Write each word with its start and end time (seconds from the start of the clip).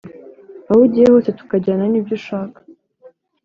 aho 0.69 0.79
ugiye 0.85 1.07
hose 1.13 1.29
tukajyana 1.39 1.85
nibyo 1.87 2.15
shaka 2.25 2.59